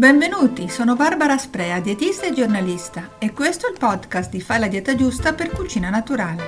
[0.00, 4.66] Benvenuti, sono Barbara Sprea, dietista e giornalista e questo è il podcast di Fai la
[4.66, 6.42] dieta giusta per cucina naturale.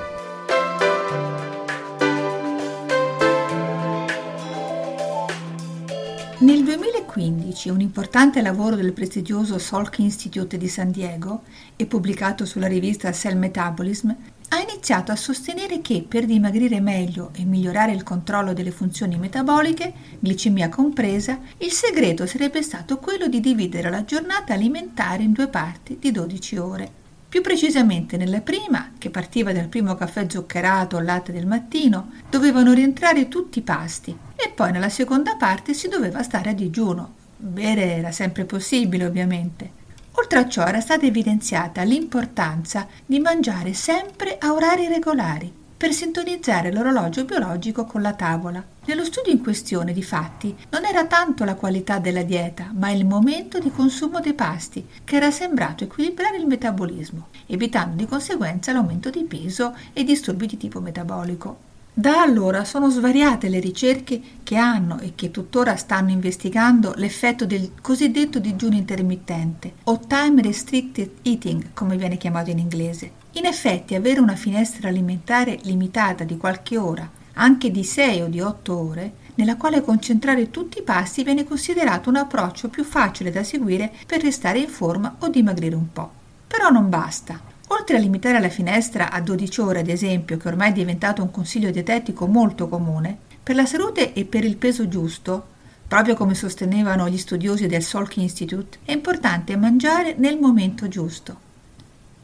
[6.38, 11.42] Nel 2015 un importante lavoro del prestigioso Salk Institute di San Diego
[11.76, 14.12] e pubblicato sulla rivista Cell Metabolism
[14.53, 19.92] ha iniziato a sostenere che per dimagrire meglio e migliorare il controllo delle funzioni metaboliche,
[20.18, 25.96] glicemia compresa, il segreto sarebbe stato quello di dividere la giornata alimentare in due parti
[25.98, 26.91] di 12 ore.
[27.30, 32.74] Più precisamente nella prima, che partiva dal primo caffè zuccherato o latte del mattino, dovevano
[32.74, 37.14] rientrare tutti i pasti e poi nella seconda parte si doveva stare a digiuno.
[37.38, 39.80] Bere era sempre possibile, ovviamente
[40.14, 46.72] Oltre a ciò era stata evidenziata l'importanza di mangiare sempre a orari regolari per sintonizzare
[46.72, 48.64] l'orologio biologico con la tavola.
[48.84, 53.58] Nello studio in questione, difatti, non era tanto la qualità della dieta, ma il momento
[53.58, 59.24] di consumo dei pasti che era sembrato equilibrare il metabolismo, evitando di conseguenza l'aumento di
[59.24, 61.70] peso e disturbi di tipo metabolico.
[61.94, 67.72] Da allora sono svariate le ricerche che hanno e che tuttora stanno investigando l'effetto del
[67.82, 73.10] cosiddetto digiuno intermittente o time restricted eating, come viene chiamato in inglese.
[73.32, 78.40] In effetti, avere una finestra alimentare limitata di qualche ora, anche di 6 o di
[78.40, 83.42] 8 ore, nella quale concentrare tutti i pasti viene considerato un approccio più facile da
[83.42, 86.10] seguire per restare in forma o dimagrire un po'.
[86.46, 87.52] Però non basta.
[87.73, 91.31] Oltre a limitare la finestra a 12 ore, ad esempio, che ormai è diventato un
[91.31, 95.47] consiglio dietetico molto comune, per la salute e per il peso giusto,
[95.89, 101.50] proprio come sostenevano gli studiosi del Salk Institute, è importante mangiare nel momento giusto.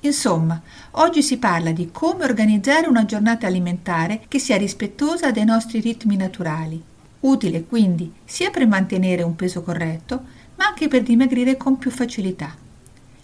[0.01, 0.61] Insomma,
[0.93, 6.17] oggi si parla di come organizzare una giornata alimentare che sia rispettosa dei nostri ritmi
[6.17, 6.81] naturali,
[7.21, 10.21] utile quindi sia per mantenere un peso corretto,
[10.57, 12.67] ma anche per dimagrire con più facilità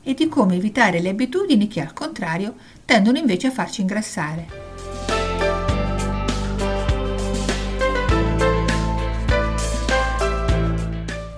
[0.05, 2.55] e di come evitare le abitudini che al contrario
[2.85, 4.63] tendono invece a farci ingrassare.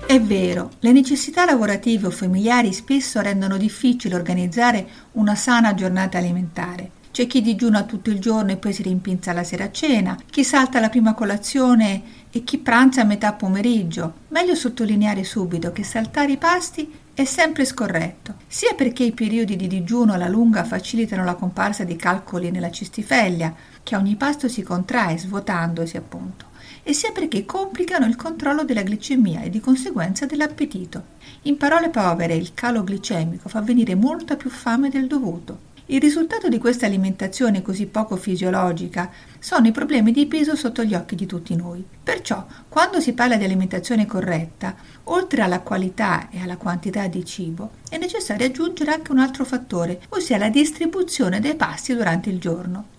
[0.07, 6.91] È vero, le necessità lavorative o familiari spesso rendono difficile organizzare una sana giornata alimentare.
[7.11, 10.45] C'è chi digiuna tutto il giorno e poi si rimpinza la sera a cena, chi
[10.45, 14.15] salta la prima colazione e chi pranza a metà pomeriggio.
[14.29, 19.67] Meglio sottolineare subito che saltare i pasti è sempre scorretto, sia perché i periodi di
[19.67, 24.63] digiuno alla lunga facilitano la comparsa di calcoli nella cistifeglia, che a ogni pasto si
[24.63, 26.45] contrae svuotandosi appunto,
[26.83, 31.15] e sia perché complicano il controllo della glicemia e di conseguenza dell'appetito.
[31.45, 36.49] In parole povere, il calo glicemico fa venire molta più fame del dovuto il risultato
[36.49, 39.09] di questa alimentazione così poco fisiologica
[39.39, 41.85] sono i problemi di peso sotto gli occhi di tutti noi.
[42.03, 47.71] Perciò, quando si parla di alimentazione corretta, oltre alla qualità e alla quantità di cibo,
[47.89, 52.96] è necessario aggiungere anche un altro fattore, ossia la distribuzione dei pasti durante il giorno.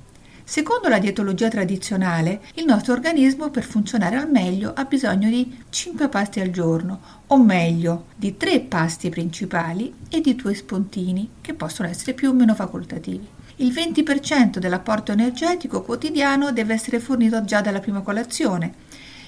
[0.49, 6.07] Secondo la dietologia tradizionale, il nostro organismo per funzionare al meglio ha bisogno di 5
[6.07, 11.89] pasti al giorno, o meglio, di 3 pasti principali e di 2 spontini, che possono
[11.89, 13.27] essere più o meno facoltativi.
[13.57, 18.73] Il 20% dell'apporto energetico quotidiano deve essere fornito già dalla prima colazione,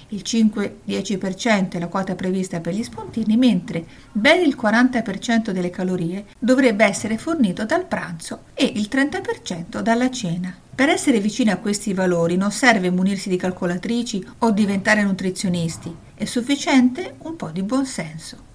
[0.10, 6.26] il 5-10% è la quota prevista per gli spuntini, mentre ben il 40% delle calorie
[6.38, 10.56] dovrebbe essere fornito dal pranzo e il 30% dalla cena.
[10.74, 16.26] Per essere vicini a questi valori non serve munirsi di calcolatrici o diventare nutrizionisti, è
[16.26, 18.48] sufficiente un po' di buonsenso.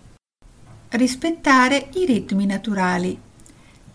[0.91, 3.19] Rispettare i ritmi naturali.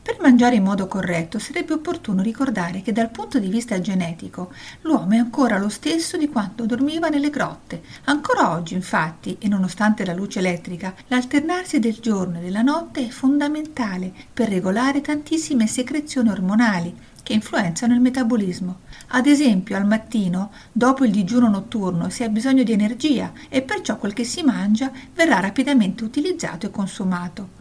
[0.09, 5.13] Per mangiare in modo corretto sarebbe opportuno ricordare che dal punto di vista genetico l'uomo
[5.13, 7.83] è ancora lo stesso di quando dormiva nelle grotte.
[8.05, 13.09] Ancora oggi, infatti, e nonostante la luce elettrica, l'alternarsi del giorno e della notte è
[13.09, 18.79] fondamentale per regolare tantissime secrezioni ormonali che influenzano il metabolismo.
[19.09, 23.97] Ad esempio, al mattino, dopo il digiuno notturno, si ha bisogno di energia e perciò
[23.97, 27.58] quel che si mangia verrà rapidamente utilizzato e consumato.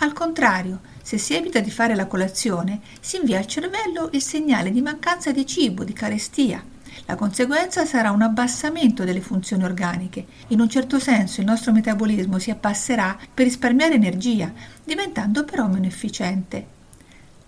[0.00, 4.70] Al contrario, se si evita di fare la colazione, si invia al cervello il segnale
[4.70, 6.64] di mancanza di cibo, di carestia.
[7.06, 10.24] La conseguenza sarà un abbassamento delle funzioni organiche.
[10.48, 14.52] In un certo senso il nostro metabolismo si abbasserà per risparmiare energia,
[14.84, 16.66] diventando però meno efficiente.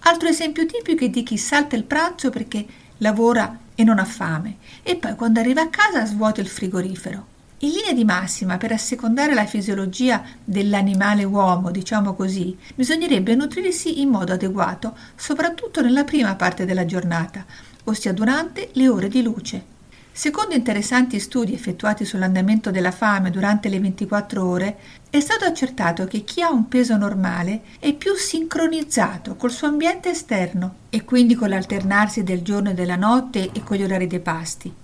[0.00, 2.66] Altro esempio tipico è di chi salta il pranzo perché
[2.98, 7.38] lavora e non ha fame e poi quando arriva a casa svuota il frigorifero.
[7.62, 14.08] In linea di massima, per assecondare la fisiologia dell'animale uomo, diciamo così, bisognerebbe nutrirsi in
[14.08, 17.44] modo adeguato, soprattutto nella prima parte della giornata,
[17.84, 19.62] ossia durante le ore di luce.
[20.10, 24.78] Secondo interessanti studi effettuati sull'andamento della fame durante le 24 ore,
[25.10, 30.08] è stato accertato che chi ha un peso normale è più sincronizzato col suo ambiente
[30.08, 34.20] esterno e quindi con l'alternarsi del giorno e della notte e con gli orari dei
[34.20, 34.79] pasti.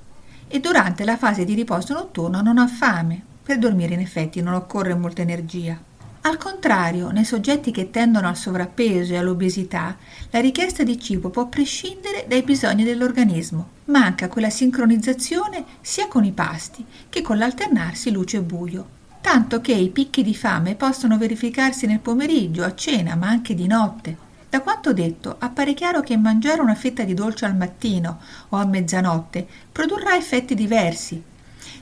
[0.49, 3.23] E durante la fase di riposo notturno non ha fame.
[3.43, 5.79] Per dormire in effetti non occorre molta energia.
[6.23, 9.97] Al contrario, nei soggetti che tendono al sovrappeso e all'obesità,
[10.31, 13.69] la richiesta di cibo può prescindere dai bisogni dell'organismo.
[13.85, 18.89] Manca quella sincronizzazione sia con i pasti che con l'alternarsi luce e buio.
[19.21, 23.69] Tanto che i picchi di fame possono verificarsi nel pomeriggio, a cena, ma anche di
[23.69, 24.26] notte.
[24.57, 28.65] Da quanto detto, appare chiaro che mangiare una fetta di dolce al mattino o a
[28.65, 31.23] mezzanotte produrrà effetti diversi,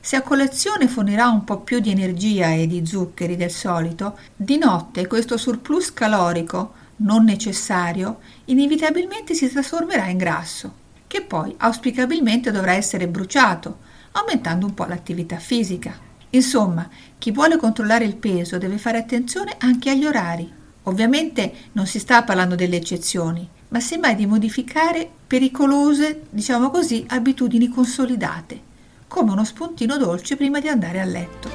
[0.00, 4.58] se a colazione fornirà un po' più di energia e di zuccheri del solito, di
[4.58, 10.74] notte questo surplus calorico non necessario inevitabilmente si trasformerà in grasso,
[11.06, 13.78] che poi auspicabilmente dovrà essere bruciato,
[14.10, 15.96] aumentando un po' l'attività fisica.
[16.30, 16.88] Insomma,
[17.18, 20.62] chi vuole controllare il peso deve fare attenzione anche agli orari.
[20.84, 27.68] Ovviamente non si sta parlando delle eccezioni, ma semmai di modificare pericolose, diciamo così, abitudini
[27.68, 28.72] consolidate
[29.14, 31.48] come uno spuntino dolce prima di andare a letto.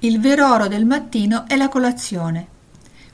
[0.00, 2.48] Il vero oro del mattino è la colazione.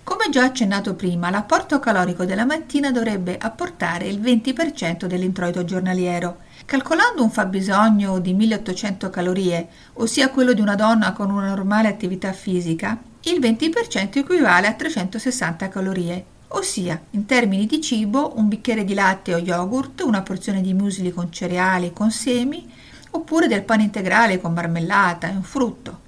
[0.02, 6.38] Come già accennato prima, l'apporto calorico della mattina dovrebbe apportare il 20% dell'introito giornaliero.
[6.66, 12.32] Calcolando un fabbisogno di 1800 calorie, ossia quello di una donna con una normale attività
[12.32, 18.94] fisica, il 20% equivale a 360 calorie, ossia in termini di cibo un bicchiere di
[18.94, 22.68] latte o yogurt, una porzione di muesli con cereali con semi,
[23.10, 26.00] oppure del pane integrale con marmellata e un frutto.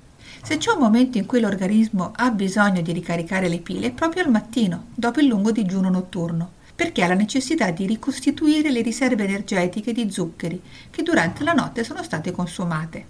[0.43, 4.25] Se c'è un momento in cui l'organismo ha bisogno di ricaricare le pile è proprio
[4.25, 9.25] al mattino, dopo il lungo digiuno notturno, perché ha la necessità di ricostituire le riserve
[9.25, 13.05] energetiche di zuccheri che durante la notte sono state consumate.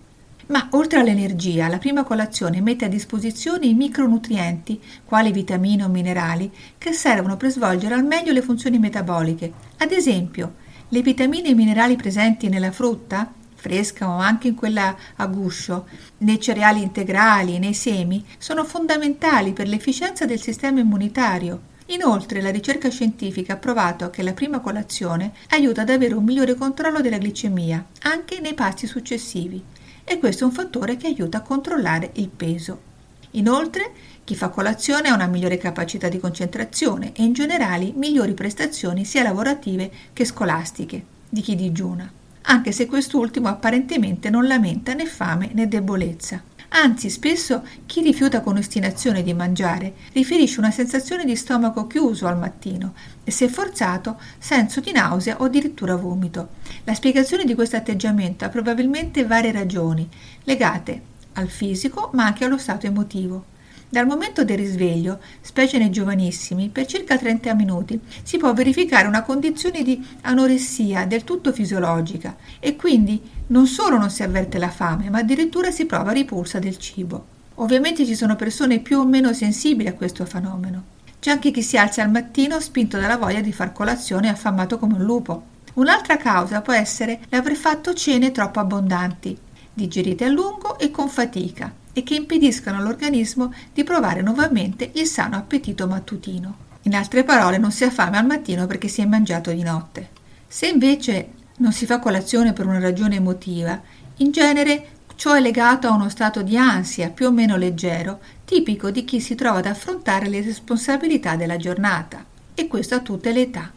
[0.47, 6.51] Ma oltre all'energia, la prima colazione mette a disposizione i micronutrienti, quali vitamine o minerali,
[6.79, 9.53] che servono per svolgere al meglio le funzioni metaboliche.
[9.77, 10.55] Ad esempio,
[10.89, 15.87] le vitamine e minerali presenti nella frutta, fresca o anche in quella a guscio,
[16.19, 21.68] nei cereali integrali, nei semi, sono fondamentali per l'efficienza del sistema immunitario.
[21.91, 26.55] Inoltre la ricerca scientifica ha provato che la prima colazione aiuta ad avere un migliore
[26.55, 29.63] controllo della glicemia, anche nei pasti successivi
[30.05, 32.87] e questo è un fattore che aiuta a controllare il peso.
[33.33, 33.91] Inoltre,
[34.25, 39.23] chi fa colazione ha una migliore capacità di concentrazione e in generale migliori prestazioni sia
[39.23, 42.11] lavorative che scolastiche di chi digiuna,
[42.43, 46.48] anche se quest'ultimo apparentemente non lamenta né fame né debolezza.
[46.71, 52.39] Anzi, spesso chi rifiuta con ostinazione di mangiare riferisce una sensazione di stomaco chiuso al
[52.39, 52.93] mattino
[53.25, 56.51] e, se forzato, senso di nausea o addirittura vomito.
[56.85, 60.07] La spiegazione di questo atteggiamento ha probabilmente varie ragioni,
[60.45, 61.01] legate
[61.35, 63.57] al fisico ma anche allo stato emotivo.
[63.91, 69.23] Dal momento del risveglio, specie nei giovanissimi, per circa 30 minuti si può verificare una
[69.23, 75.09] condizione di anoressia del tutto fisiologica e quindi non solo non si avverte la fame,
[75.09, 77.37] ma addirittura si prova ripulsa del cibo.
[77.55, 80.97] Ovviamente ci sono persone più o meno sensibili a questo fenomeno.
[81.19, 84.97] C'è anche chi si alza al mattino spinto dalla voglia di far colazione affamato come
[84.97, 85.43] un lupo.
[85.75, 89.35] Un'altra causa può essere l'aver fatto cene troppo abbondanti,
[89.73, 95.35] digerite a lungo e con fatica, e che impediscano all'organismo di provare nuovamente il sano
[95.35, 96.67] appetito mattutino.
[96.83, 100.11] In altre parole, non si ha fame al mattino perché si è mangiato di notte.
[100.47, 103.81] Se invece non si fa colazione per una ragione emotiva,
[104.19, 108.93] in genere ciò è legato a uno stato di ansia più o meno leggero, tipico
[108.93, 112.25] di chi si trova ad affrontare le responsabilità della giornata,
[112.55, 113.73] e questo a tutte le età.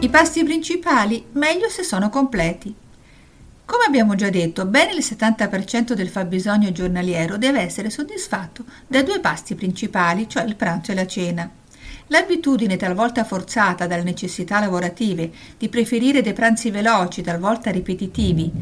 [0.00, 2.72] I pasti principali meglio se sono completi.
[3.64, 9.18] Come abbiamo già detto, bene il 70% del fabbisogno giornaliero deve essere soddisfatto da due
[9.18, 11.50] pasti principali, cioè il pranzo e la cena.
[12.06, 18.52] L'abitudine, talvolta forzata dalle necessità lavorative, di preferire dei pranzi veloci, talvolta ripetitivi,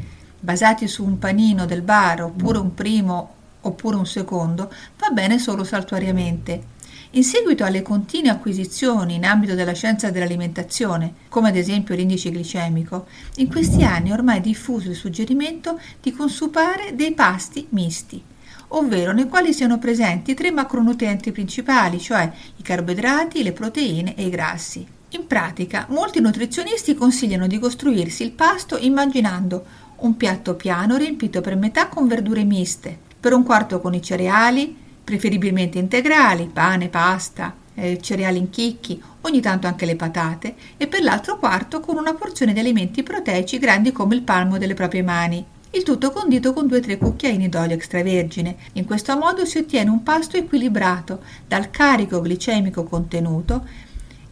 [0.40, 5.64] basati su un panino del bar oppure un primo oppure un secondo, va bene solo
[5.64, 6.75] saltuariamente
[7.16, 13.06] in seguito alle continue acquisizioni in ambito della scienza dell'alimentazione, come ad esempio l'indice glicemico,
[13.37, 18.23] in questi anni è ormai diffuso il suggerimento di consumare dei pasti misti,
[18.68, 24.30] ovvero nei quali siano presenti tre macronutrienti principali, cioè i carboidrati, le proteine e i
[24.30, 24.87] grassi.
[25.11, 29.64] In pratica, molti nutrizionisti consigliano di costruirsi il pasto immaginando
[30.00, 34.85] un piatto piano riempito per metà con verdure miste, per un quarto con i cereali,
[35.06, 41.00] preferibilmente integrali, pane, pasta, eh, cereali in chicchi, ogni tanto anche le patate, e per
[41.00, 45.44] l'altro quarto con una porzione di alimenti proteici grandi come il palmo delle proprie mani.
[45.70, 48.56] Il tutto condito con 2-3 cucchiaini d'olio extravergine.
[48.72, 53.64] In questo modo si ottiene un pasto equilibrato dal carico glicemico contenuto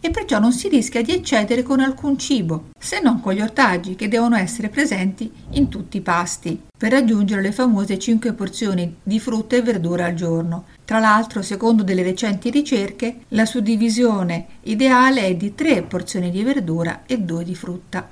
[0.05, 3.95] e perciò non si rischia di eccedere con alcun cibo, se non con gli ortaggi
[3.95, 9.19] che devono essere presenti in tutti i pasti, per raggiungere le famose 5 porzioni di
[9.19, 10.65] frutta e verdura al giorno.
[10.85, 17.01] Tra l'altro, secondo delle recenti ricerche, la suddivisione ideale è di 3 porzioni di verdura
[17.07, 18.07] e 2 di frutta.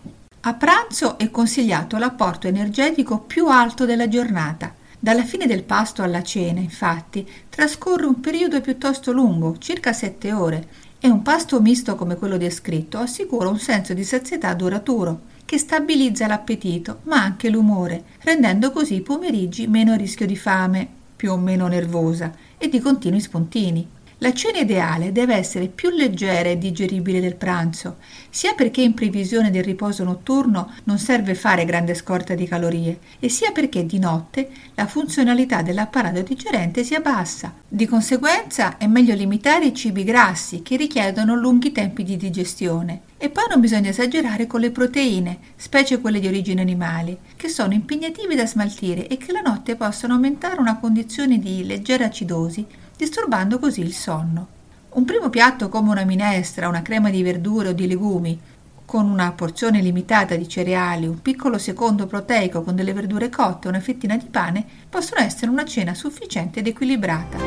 [0.45, 4.73] A pranzo è consigliato l'apporto energetico più alto della giornata.
[4.99, 10.67] Dalla fine del pasto alla cena, infatti, trascorre un periodo piuttosto lungo, circa 7 ore,
[11.05, 16.27] e un pasto misto come quello descritto assicura un senso di sazietà duraturo, che stabilizza
[16.27, 21.37] l'appetito, ma anche l'umore, rendendo così i pomeriggi meno a rischio di fame, più o
[21.37, 23.85] meno nervosa, e di continui spuntini.
[24.23, 27.97] La cena ideale deve essere più leggera e digeribile del pranzo,
[28.29, 33.27] sia perché in previsione del riposo notturno non serve fare grande scorta di calorie, e
[33.27, 37.53] sia perché di notte la funzionalità dell'apparato digerente sia bassa.
[37.67, 43.01] Di conseguenza è meglio limitare i cibi grassi che richiedono lunghi tempi di digestione.
[43.17, 47.73] E poi non bisogna esagerare con le proteine, specie quelle di origine animale, che sono
[47.73, 53.59] impegnative da smaltire e che la notte possono aumentare una condizione di leggera acidosi disturbando
[53.59, 54.47] così il sonno.
[54.89, 58.39] Un primo piatto come una minestra, una crema di verdure o di legumi,
[58.85, 63.69] con una porzione limitata di cereali, un piccolo secondo proteico con delle verdure cotte e
[63.69, 67.37] una fettina di pane, possono essere una cena sufficiente ed equilibrata.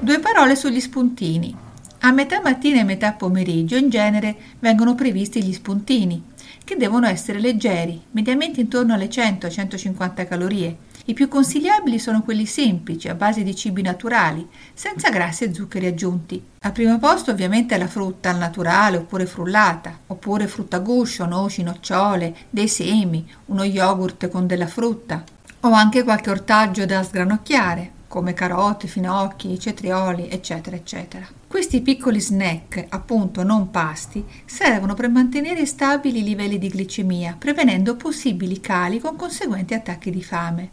[0.00, 1.56] Due parole sugli spuntini.
[2.00, 6.22] A metà mattina e metà pomeriggio in genere vengono previsti gli spuntini,
[6.64, 10.76] che devono essere leggeri, mediamente intorno alle 100-150 calorie.
[11.06, 15.86] I più consigliabili sono quelli semplici, a base di cibi naturali, senza grassi e zuccheri
[15.86, 16.42] aggiunti.
[16.60, 22.34] Al primo posto ovviamente la frutta al naturale oppure frullata, oppure frutta guscio, noci, nocciole,
[22.48, 25.24] dei semi, uno yogurt con della frutta,
[25.60, 31.26] o anche qualche ortaggio da sgranocchiare, come carote, finocchi, cetrioli, eccetera, eccetera.
[31.52, 37.94] Questi piccoli snack, appunto non pasti, servono per mantenere stabili i livelli di glicemia, prevenendo
[37.94, 40.70] possibili cali con conseguenti attacchi di fame.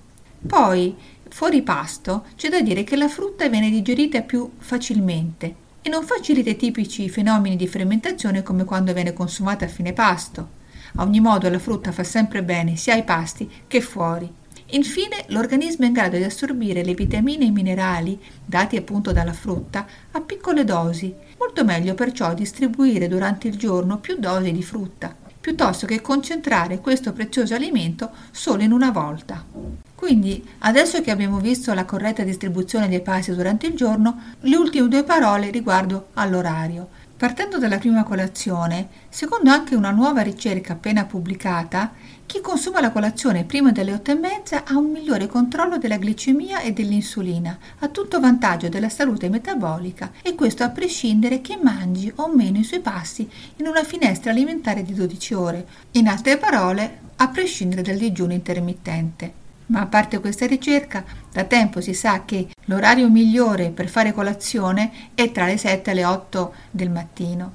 [0.47, 0.95] Poi,
[1.27, 6.49] fuori pasto, c'è da dire che la frutta viene digerita più facilmente e non facilita
[6.49, 10.47] i tipici fenomeni di fermentazione come quando viene consumata a fine pasto.
[10.95, 14.38] A ogni modo la frutta fa sempre bene sia ai pasti che fuori
[14.71, 19.33] Infine, l'organismo è in grado di assorbire le vitamine e i minerali dati appunto dalla
[19.33, 21.11] frutta a piccole dosi.
[21.39, 27.13] Molto meglio perciò distribuire durante il giorno più dosi di frutta, piuttosto che concentrare questo
[27.13, 29.43] prezioso alimento solo in una volta.
[29.95, 34.87] Quindi, adesso che abbiamo visto la corretta distribuzione dei pasti durante il giorno, le ultime
[34.87, 36.89] due parole riguardo all'orario.
[37.19, 41.91] Partendo dalla prima colazione, secondo anche una nuova ricerca appena pubblicata,
[42.25, 46.61] chi consuma la colazione prima delle otto e mezza ha un migliore controllo della glicemia
[46.61, 52.33] e dell'insulina, a tutto vantaggio della salute metabolica e questo a prescindere che mangi o
[52.33, 57.27] meno i suoi passi in una finestra alimentare di 12 ore, in altre parole, a
[57.27, 59.48] prescindere dal digiuno intermittente.
[59.69, 64.91] Ma a parte questa ricerca, da tempo si sa che l'orario migliore per fare colazione
[65.13, 67.51] è tra le 7 e le 8 del mattino.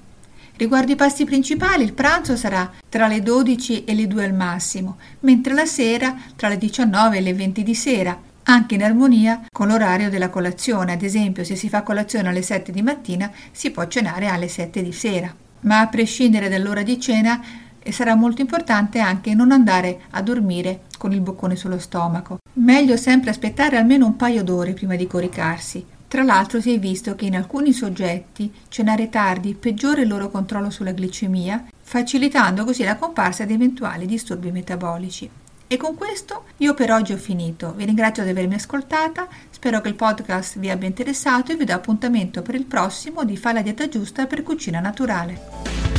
[0.57, 4.99] Riguardo i pasti principali, il pranzo sarà tra le 12 e le 2 al massimo,
[5.21, 9.67] mentre la sera tra le 19 e le 20 di sera, anche in armonia con
[9.67, 10.93] l'orario della colazione.
[10.93, 14.81] Ad esempio, se si fa colazione alle 7 di mattina, si può cenare alle 7
[14.81, 15.35] di sera.
[15.63, 17.43] Ma a prescindere dall'ora di cena,
[17.85, 22.39] e sarà molto importante anche non andare a dormire con il boccone sullo stomaco.
[22.55, 25.85] Meglio sempre aspettare almeno un paio d'ore prima di coricarsi.
[26.09, 30.71] Tra l'altro si è visto che in alcuni soggetti cenare tardi peggiora il loro controllo
[30.71, 35.29] sulla glicemia, facilitando così la comparsa di eventuali disturbi metabolici.
[35.67, 37.75] E con questo io per oggi ho finito.
[37.75, 41.75] Vi ringrazio di avermi ascoltata, spero che il podcast vi abbia interessato e vi do
[41.75, 45.94] appuntamento per il prossimo di Fa la dieta giusta per cucina naturale.